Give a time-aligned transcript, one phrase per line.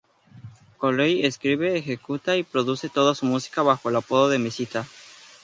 [0.79, 4.87] Cooley escribe, ejecuta, y produce toda su música bajo el apodo de "Mesita".